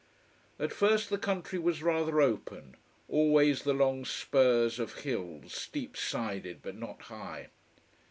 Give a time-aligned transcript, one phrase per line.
[0.57, 2.75] At first the country was rather open:
[3.07, 7.49] always the long spurs of hills, steep sided, but not high.